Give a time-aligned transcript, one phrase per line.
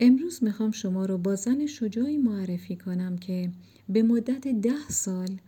[0.00, 3.50] امروز می‌خوام شما رو با زن شجاعی معرفی کنم که
[3.88, 5.40] به مدت ده سال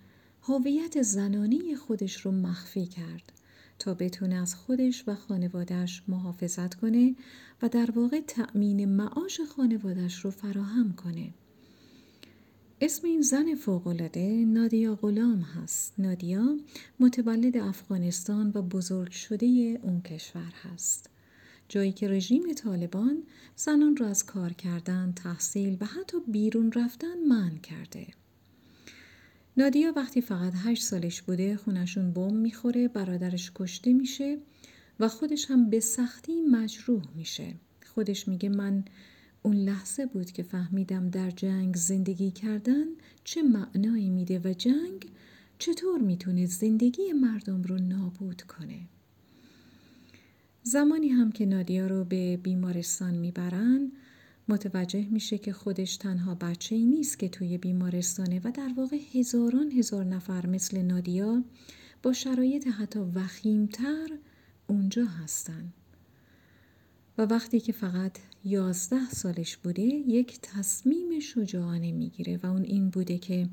[0.42, 3.32] هویت زنانی خودش رو مخفی کرد
[3.78, 7.14] تا بتونه از خودش و خانوادش محافظت کنه
[7.62, 11.34] و در واقع تأمین معاش خانوادش رو فراهم کنه.
[12.80, 15.94] اسم این زن فوقالعاده نادیا غلام هست.
[15.98, 16.56] نادیا
[17.00, 19.46] متولد افغانستان و بزرگ شده
[19.82, 21.10] اون کشور هست.
[21.70, 23.22] جایی که رژیم طالبان
[23.56, 28.06] زنان را از کار کردن، تحصیل و حتی بیرون رفتن منع کرده.
[29.56, 34.38] نادیا وقتی فقط هشت سالش بوده خونشون بم می‌خوره برادرش کشته میشه
[35.00, 37.54] و خودش هم به سختی مجروح میشه
[37.86, 38.84] خودش میگه من
[39.42, 42.84] اون لحظه بود که فهمیدم در جنگ زندگی کردن
[43.24, 45.06] چه معنایی میده و جنگ
[45.58, 48.80] چطور می‌تونه زندگی مردم رو نابود کنه
[50.62, 53.92] زمانی هم که نادیا رو به بیمارستان می‌برن
[54.48, 59.70] متوجه میشه که خودش تنها بچه ای نیست که توی بیمارستانه و در واقع هزاران
[59.70, 61.44] هزار نفر مثل نادیا
[62.02, 64.08] با شرایط حتی وخیمتر
[64.66, 65.72] اونجا هستن.
[67.18, 73.18] و وقتی که فقط یازده سالش بوده یک تصمیم شجاعانه می‌گیره و اون این بوده
[73.18, 73.48] که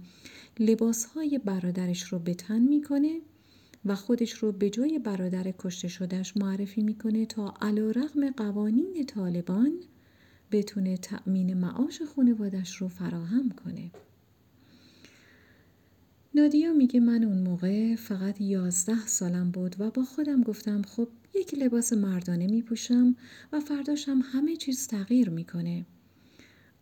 [0.59, 3.19] لباسهای برادرش رو به تن می‌کنه
[3.87, 9.73] و خودش رو به جای برادر کشته شدهش معرفی می‌کنه تا علا رغم قوانین طالبان
[10.51, 13.91] بتونه تأمین معاش خانوادش رو فراهم کنه.
[16.35, 21.53] نادیا میگه من اون موقع فقط یازده سالم بود و با خودم گفتم خب یک
[21.53, 23.15] لباس مردانه میپوشم
[23.51, 25.85] و فرداشم همه چیز تغییر می‌کنه.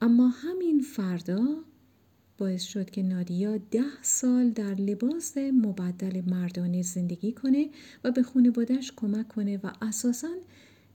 [0.01, 1.63] اما همین فردا
[2.37, 7.69] باعث شد که نادیا ده سال در لباس مبدل مردانه زندگی کنه
[8.03, 10.35] و به خانوادش کمک کنه و اساساً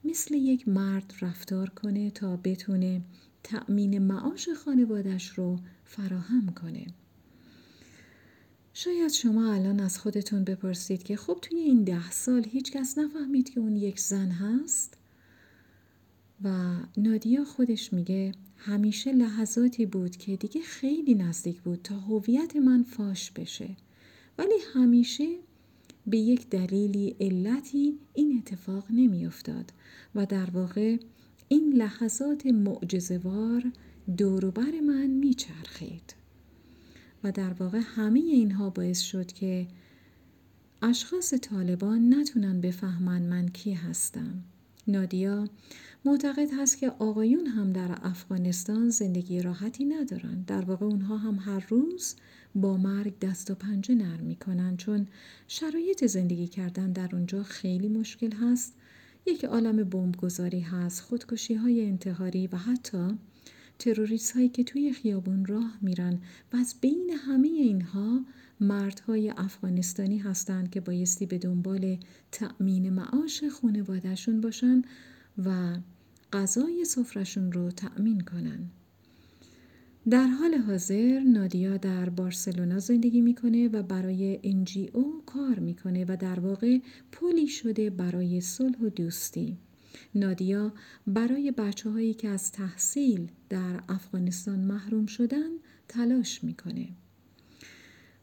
[0.03, 3.01] مثل یک مرد رفتار کنه تا بتونه
[3.43, 6.87] تأمین معاش خانوادش رو فراهم کنه.
[8.73, 13.49] شاید شما الان از خودتون بپرسید که خب توی این ده سال هیچ کس نفهمید
[13.49, 14.97] که اون یک زن هست
[16.43, 18.31] و نادیا خودش میگه
[18.63, 23.69] همیشه لحظاتی بود که دیگه خیلی نزدیک بود تا هویت من فاش بشه.
[24.37, 25.35] ولی همیشه
[26.07, 29.73] به یک دلیلی علتی این اتفاق نمیافتاد
[30.15, 30.97] و در واقع
[31.47, 33.63] این لحظات معجزهوار
[34.17, 36.15] دوروبر من میچرخید.
[37.23, 39.67] و در واقع همه اینها باعث شد که
[40.81, 44.43] اشخاص طالبان نتونن بفهمن من کی هستم.
[44.87, 45.47] نادیا
[46.05, 50.43] معتقد هست که آقایون هم در افغانستان زندگی راحتی ندارن.
[50.47, 52.15] در واقع اونها هم هر روز
[52.55, 55.07] با مرگ دست و پنجه نرم می‌کنن چون
[55.47, 58.73] شرایط زندگی کردن در اونجا خیلی مشکل هست.
[59.25, 63.07] یک عالم بمبگذاری هست خودکشی های انتحاری و حتی
[63.79, 66.19] تروریست هایی که توی خیابون راه میرن
[66.53, 68.25] و از بین همه اینها
[68.59, 71.97] مردهای افغانستانی هستند که بایستی به دنبال
[72.31, 74.81] تأمین معاش خانوادهشون باشن.
[75.37, 75.77] و
[76.33, 78.69] غذای سفرشون رو تأمین کنن.
[80.09, 84.39] در حال حاضر نادیا در بارسلونا زندگی می‌کنه و برای
[84.93, 86.79] او کار می‌کنه و در واقع
[87.11, 89.57] پلی شده برای صلح و دوستی.
[90.15, 90.73] نادیا
[91.07, 95.49] برای بچه هایی که از تحصیل در افغانستان محروم شدن
[95.87, 96.87] تلاش می‌کنه.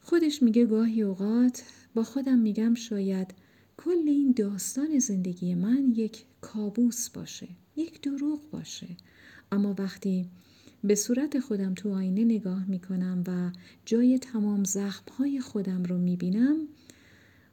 [0.01, 1.63] خودش میگه گاهی اوقات
[1.95, 3.35] با خودم میگم شاید
[3.77, 8.97] کل این داستان زندگی من یک کابوس باشه یک دروغ باشه.
[9.53, 10.29] اما وقتی
[10.85, 13.51] به صورت خودم تو آینه نگاه می‌کنم و
[13.85, 16.57] جای تمام زخمهای خودم رو می‌بینم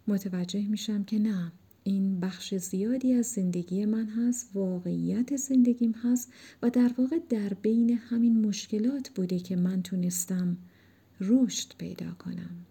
[0.07, 1.51] متوجه میشم که نه
[1.83, 7.89] این بخش زیادی از زندگی من هست واقعیت زندگیم هست و در واقع در بین
[7.89, 10.57] همین مشکلات بوده که من تونستم
[11.21, 12.65] رشد پیدا کنم.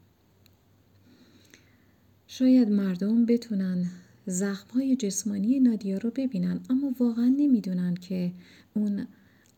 [2.27, 3.91] شاید مردم بتونن
[4.27, 6.61] زخمهای جسمانی نادیا رو ببینن.
[6.71, 8.33] اما واقعا نمی‌دونن که
[8.75, 9.07] اون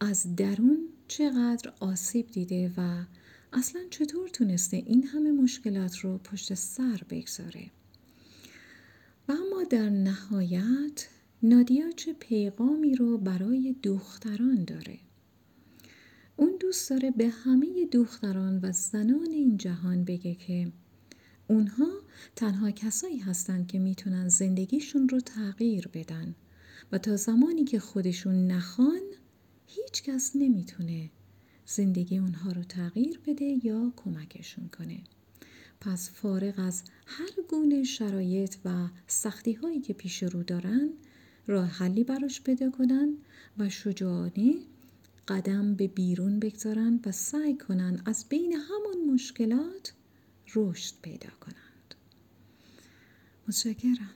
[0.00, 0.78] از درون
[1.08, 3.04] چقدر آسیب دیده و
[3.52, 7.70] اصلا چطور تونسته این همه مشکلات رو پشت سر بگذاره.
[9.28, 11.08] و اما در نهایت
[11.42, 14.98] نادیا چه پیغامی رو برای دختران داره؟
[16.36, 20.72] اون دوست داره به همه دختران و زنان این جهان بگه که
[21.48, 21.88] اونها
[22.36, 26.34] تنها کسایی هستند که می‌تونن زندگیشون رو تغییر بدن
[26.92, 29.02] و تا زمانی که خودشون نخوان
[29.66, 31.10] هیچ کس نمی‌تونه
[31.66, 35.00] زندگی اونها رو تغییر بده یا کمکشون کنه.
[35.80, 40.90] پس فارغ از هر گونه شرایط و سختی هایی که پیش رو دارن
[41.46, 43.16] راه حلی براش پیدا کنن
[43.58, 44.54] و شجاعانه
[45.28, 49.92] قدم به بیرون بگذارند و سعی کنند از بین همون مشکلات
[50.54, 51.94] رشد پیدا کنند.
[53.48, 54.10] متشکرم.